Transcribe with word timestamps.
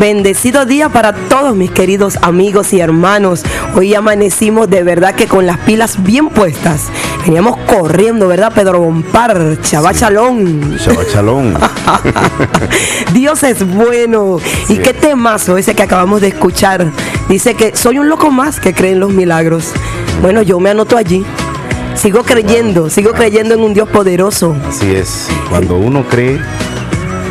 Bendecido 0.00 0.64
día 0.64 0.88
para 0.88 1.12
todos 1.12 1.56
mis 1.56 1.72
queridos 1.72 2.18
amigos 2.22 2.72
y 2.72 2.78
hermanos. 2.78 3.42
Hoy 3.74 3.96
amanecimos 3.96 4.70
de 4.70 4.84
verdad 4.84 5.16
que 5.16 5.26
con 5.26 5.44
las 5.44 5.58
pilas 5.58 6.04
bien 6.04 6.28
puestas. 6.28 6.84
Veníamos 7.24 7.56
corriendo, 7.66 8.28
¿verdad, 8.28 8.52
Pedro 8.54 8.78
Bompar? 8.78 9.60
Chabachalón. 9.60 10.78
Chabachalón. 10.78 11.58
Dios 13.12 13.42
es 13.42 13.66
bueno. 13.66 14.38
¿Y 14.68 14.76
qué 14.76 14.94
temazo 14.94 15.58
ese 15.58 15.74
que 15.74 15.82
acabamos 15.82 16.20
de 16.20 16.28
escuchar? 16.28 16.86
Dice 17.28 17.54
que 17.54 17.74
soy 17.74 17.98
un 17.98 18.08
loco 18.08 18.30
más 18.30 18.60
que 18.60 18.72
cree 18.74 18.92
en 18.92 19.00
los 19.00 19.10
milagros. 19.10 19.72
Bueno, 20.22 20.42
yo 20.42 20.60
me 20.60 20.70
anoto 20.70 20.96
allí. 20.96 21.24
Sigo 21.96 22.22
creyendo, 22.22 22.88
sigo 22.88 23.10
creyendo 23.10 23.54
en 23.54 23.60
un 23.62 23.74
Dios 23.74 23.88
poderoso. 23.88 24.54
Así 24.68 24.94
es. 24.94 25.26
Cuando 25.50 25.76
uno 25.76 26.04
cree, 26.08 26.38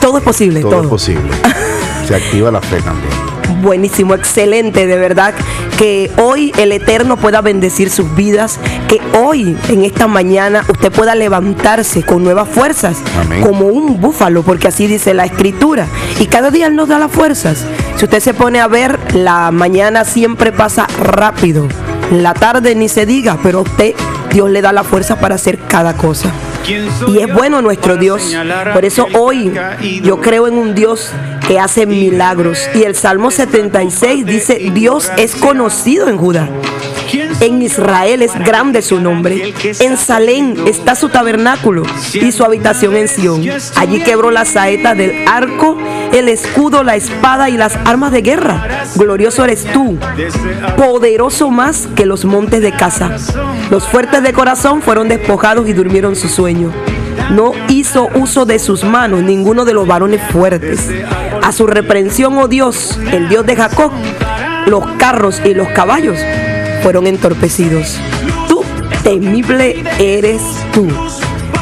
todo 0.00 0.18
es 0.18 0.24
posible. 0.24 0.60
Todo, 0.60 0.70
todo. 0.72 0.82
es 0.82 0.88
posible. 0.88 1.22
Se 2.08 2.14
activa 2.14 2.50
la 2.50 2.62
fe 2.62 2.80
también. 2.80 3.12
Buenísimo, 3.60 4.14
excelente, 4.14 4.86
de 4.86 4.96
verdad. 4.96 5.34
Que 5.76 6.10
hoy 6.16 6.54
el 6.56 6.72
Eterno 6.72 7.18
pueda 7.18 7.42
bendecir 7.42 7.90
sus 7.90 8.14
vidas. 8.14 8.58
Que 8.88 8.98
hoy, 9.12 9.58
en 9.68 9.84
esta 9.84 10.06
mañana, 10.06 10.64
usted 10.70 10.90
pueda 10.90 11.14
levantarse 11.14 12.02
con 12.02 12.24
nuevas 12.24 12.48
fuerzas. 12.48 12.96
Amén. 13.20 13.42
Como 13.42 13.66
un 13.66 14.00
búfalo, 14.00 14.42
porque 14.42 14.68
así 14.68 14.86
dice 14.86 15.12
la 15.12 15.26
Escritura. 15.26 15.86
Y 16.18 16.26
cada 16.28 16.50
día 16.50 16.68
Él 16.68 16.76
nos 16.76 16.88
da 16.88 16.98
las 16.98 17.12
fuerzas. 17.12 17.66
Si 17.96 18.06
usted 18.06 18.20
se 18.20 18.32
pone 18.32 18.58
a 18.58 18.68
ver, 18.68 18.98
la 19.14 19.50
mañana 19.50 20.06
siempre 20.06 20.50
pasa 20.50 20.86
rápido. 21.02 21.68
La 22.10 22.32
tarde 22.32 22.74
ni 22.74 22.88
se 22.88 23.04
diga, 23.04 23.36
pero 23.42 23.60
usted, 23.60 23.92
Dios 24.32 24.50
le 24.50 24.62
da 24.62 24.72
la 24.72 24.82
fuerza 24.82 25.20
para 25.20 25.34
hacer 25.34 25.58
cada 25.58 25.92
cosa. 25.92 26.32
Y 26.68 27.18
es 27.18 27.32
bueno 27.32 27.62
nuestro 27.62 27.96
Dios. 27.96 28.34
Por 28.72 28.84
eso 28.84 29.06
hoy 29.14 29.52
yo 30.02 30.20
creo 30.20 30.46
en 30.46 30.54
un 30.54 30.74
Dios 30.74 31.10
que 31.46 31.58
hace 31.58 31.86
milagros. 31.86 32.68
Y 32.74 32.82
el 32.82 32.94
Salmo 32.94 33.30
76 33.30 34.26
dice, 34.26 34.70
Dios 34.74 35.10
es 35.16 35.34
conocido 35.34 36.08
en 36.08 36.18
Judá. 36.18 36.48
En 37.40 37.62
Israel 37.62 38.22
es 38.22 38.36
grande 38.36 38.82
su 38.82 39.00
nombre. 39.00 39.54
En 39.78 39.96
Salem 39.96 40.66
está 40.66 40.96
su 40.96 41.08
tabernáculo 41.08 41.84
y 42.12 42.32
su 42.32 42.42
habitación 42.42 42.96
en 42.96 43.06
Sión. 43.06 43.42
Allí 43.76 44.00
quebró 44.00 44.32
la 44.32 44.44
saeta 44.44 44.96
del 44.96 45.28
arco, 45.28 45.78
el 46.12 46.28
escudo, 46.28 46.82
la 46.82 46.96
espada 46.96 47.48
y 47.48 47.56
las 47.56 47.76
armas 47.84 48.10
de 48.10 48.22
guerra. 48.22 48.84
Glorioso 48.96 49.44
eres 49.44 49.64
tú, 49.72 49.98
poderoso 50.76 51.50
más 51.50 51.86
que 51.94 52.06
los 52.06 52.24
montes 52.24 52.60
de 52.60 52.72
casa. 52.72 53.16
Los 53.70 53.86
fuertes 53.86 54.22
de 54.24 54.32
corazón 54.32 54.82
fueron 54.82 55.08
despojados 55.08 55.68
y 55.68 55.72
durmieron 55.72 56.16
su 56.16 56.28
sueño. 56.28 56.72
No 57.30 57.52
hizo 57.68 58.08
uso 58.14 58.46
de 58.46 58.58
sus 58.58 58.82
manos 58.82 59.22
ninguno 59.22 59.64
de 59.64 59.74
los 59.74 59.86
varones 59.86 60.20
fuertes. 60.32 60.88
A 61.40 61.52
su 61.52 61.68
reprensión, 61.68 62.36
oh 62.36 62.48
Dios, 62.48 62.98
el 63.12 63.28
Dios 63.28 63.46
de 63.46 63.54
Jacob, 63.54 63.92
los 64.66 64.84
carros 64.98 65.40
y 65.44 65.54
los 65.54 65.68
caballos 65.68 66.18
fueron 66.82 67.06
entorpecidos. 67.06 67.98
Tú, 68.48 68.62
temible 69.02 69.82
eres 69.98 70.42
tú. 70.72 70.88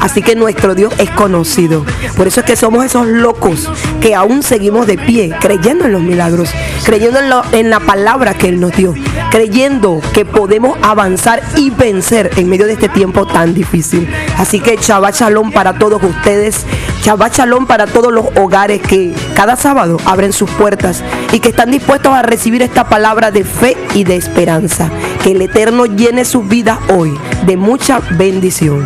Así 0.00 0.22
que 0.22 0.36
nuestro 0.36 0.74
Dios 0.74 0.92
es 0.98 1.10
conocido. 1.10 1.84
Por 2.16 2.26
eso 2.26 2.40
es 2.40 2.46
que 2.46 2.56
somos 2.56 2.84
esos 2.84 3.06
locos 3.06 3.68
que 4.00 4.14
aún 4.14 4.42
seguimos 4.42 4.86
de 4.86 4.98
pie, 4.98 5.34
creyendo 5.40 5.86
en 5.86 5.92
los 5.92 6.02
milagros, 6.02 6.50
creyendo 6.84 7.18
en, 7.18 7.58
en, 7.58 7.70
la 7.70 7.80
palabra 7.80 8.34
que 8.34 8.48
Él 8.48 8.60
nos 8.60 8.76
dio, 8.76 8.94
creyendo 9.30 10.00
que 10.12 10.24
podemos 10.24 10.78
avanzar 10.82 11.42
y 11.56 11.70
vencer 11.70 12.30
en 12.36 12.48
medio 12.48 12.66
de 12.66 12.74
este 12.74 12.88
tiempo 12.88 13.26
tan 13.26 13.54
difícil. 13.54 14.08
Así 14.38 14.60
que 14.60 14.76
Shabbat 14.76 15.16
Shalom 15.16 15.50
para 15.50 15.78
todos 15.78 16.02
ustedes, 16.02 16.64
Shabbat 17.06 17.36
Shalom 17.36 17.66
para 17.66 17.86
todos 17.86 18.12
los 18.12 18.26
hogares 18.34 18.82
que 18.82 19.14
cada 19.36 19.54
sábado 19.54 19.96
abren 20.06 20.32
sus 20.32 20.50
puertas 20.50 21.04
y 21.32 21.38
que 21.38 21.50
están 21.50 21.70
dispuestos 21.70 22.12
a 22.12 22.22
recibir 22.22 22.62
esta 22.62 22.88
palabra 22.88 23.30
de 23.30 23.44
fe 23.44 23.76
y 23.94 24.02
de 24.02 24.16
esperanza. 24.16 24.90
Que 25.22 25.30
el 25.30 25.40
Eterno 25.40 25.86
llene 25.86 26.24
sus 26.24 26.48
vidas 26.48 26.80
hoy 26.88 27.16
de 27.46 27.56
mucha 27.56 28.00
bendición. 28.18 28.84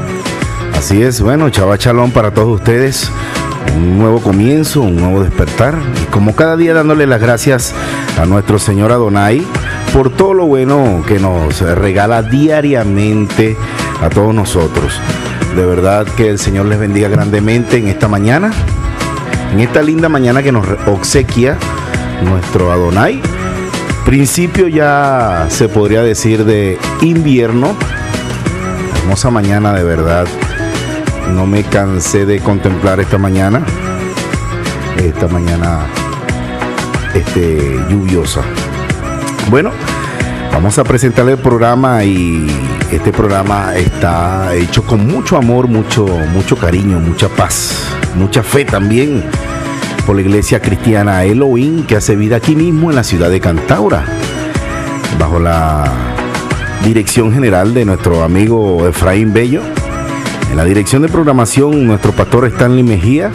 Así 0.76 1.00
es, 1.00 1.22
bueno, 1.22 1.48
Chava 1.48 1.78
Chalón 1.78 2.10
para 2.10 2.34
todos 2.34 2.60
ustedes. 2.60 3.10
Un 3.74 3.98
nuevo 3.98 4.20
comienzo, 4.20 4.82
un 4.82 4.96
nuevo 4.96 5.22
despertar. 5.22 5.78
Y 6.02 6.04
como 6.10 6.36
cada 6.36 6.58
día 6.58 6.74
dándole 6.74 7.06
las 7.06 7.22
gracias 7.22 7.72
a 8.20 8.26
nuestro 8.26 8.58
Señor 8.58 8.92
Adonai 8.92 9.42
por 9.94 10.14
todo 10.14 10.34
lo 10.34 10.44
bueno 10.44 11.02
que 11.08 11.18
nos 11.18 11.62
regala 11.62 12.22
diariamente 12.22 13.56
a 14.02 14.10
todos 14.10 14.34
nosotros. 14.34 15.00
De 15.56 15.66
verdad 15.66 16.06
que 16.16 16.28
el 16.28 16.38
Señor 16.38 16.66
les 16.66 16.78
bendiga 16.78 17.08
grandemente 17.08 17.76
en 17.76 17.88
esta 17.88 18.08
mañana, 18.08 18.50
en 19.52 19.60
esta 19.60 19.82
linda 19.82 20.08
mañana 20.08 20.42
que 20.42 20.52
nos 20.52 20.66
obsequia 20.86 21.58
nuestro 22.24 22.72
Adonai. 22.72 23.20
Principio 24.04 24.68
ya 24.68 25.46
se 25.50 25.68
podría 25.68 26.02
decir 26.02 26.44
de 26.44 26.78
invierno. 27.02 27.74
Hermosa 29.02 29.30
mañana 29.30 29.72
de 29.72 29.84
verdad 29.84 30.26
no 31.34 31.46
me 31.46 31.64
cansé 31.64 32.26
de 32.26 32.40
contemplar 32.40 33.00
esta 33.00 33.18
mañana, 33.18 33.62
esta 34.98 35.28
mañana 35.28 35.80
este, 37.14 37.78
lluviosa. 37.88 38.42
Bueno, 39.48 39.72
vamos 40.60 40.78
a 40.78 40.84
presentarle 40.84 41.32
el 41.32 41.38
programa 41.38 42.04
y 42.04 42.46
este 42.92 43.12
programa 43.12 43.74
está 43.76 44.54
hecho 44.54 44.84
con 44.84 45.06
mucho 45.06 45.38
amor, 45.38 45.68
mucho, 45.68 46.04
mucho 46.06 46.54
cariño, 46.54 47.00
mucha 47.00 47.30
paz, 47.30 47.82
mucha 48.14 48.42
fe 48.42 48.66
también 48.66 49.24
por 50.04 50.16
la 50.16 50.20
iglesia 50.20 50.60
cristiana 50.60 51.24
Elohim 51.24 51.86
que 51.86 51.96
hace 51.96 52.14
vida 52.14 52.36
aquí 52.36 52.54
mismo 52.54 52.90
en 52.90 52.96
la 52.96 53.04
ciudad 53.04 53.30
de 53.30 53.40
Cantaura, 53.40 54.04
bajo 55.18 55.38
la 55.38 55.90
dirección 56.84 57.32
general 57.32 57.72
de 57.72 57.86
nuestro 57.86 58.22
amigo 58.22 58.86
Efraín 58.86 59.32
Bello 59.32 59.62
en 60.50 60.58
la 60.58 60.66
dirección 60.66 61.00
de 61.00 61.08
programación, 61.08 61.86
nuestro 61.86 62.12
pastor 62.12 62.44
Stanley 62.44 62.82
Mejía, 62.82 63.30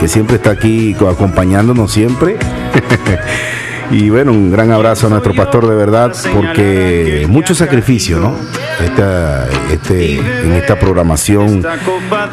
que 0.00 0.08
siempre 0.08 0.36
está 0.36 0.52
aquí 0.52 0.96
acompañándonos 1.06 1.92
siempre. 1.92 2.38
y 3.92 4.10
bueno, 4.10 4.32
un 4.32 4.50
gran 4.50 4.70
abrazo 4.72 5.06
a 5.06 5.10
nuestro 5.10 5.34
pastor 5.34 5.68
de 5.68 5.74
verdad, 5.74 6.12
porque 6.34 7.26
mucho 7.28 7.54
sacrificio, 7.54 8.18
¿no? 8.18 8.34
Esta, 8.82 9.48
este, 9.70 10.16
en 10.18 10.52
esta 10.54 10.78
programación 10.78 11.64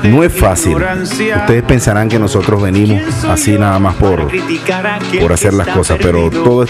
no 0.03 0.23
es 0.23 0.33
fácil. 0.33 0.77
Ustedes 0.77 1.63
pensarán 1.63 2.07
que 2.09 2.17
nosotros 2.17 2.61
venimos 2.61 3.01
así 3.25 3.57
nada 3.57 3.77
más 3.77 3.95
por, 3.95 4.27
por 5.19 5.33
hacer 5.33 5.53
las 5.53 5.67
cosas, 5.67 5.99
pero 6.01 6.29
todo 6.29 6.63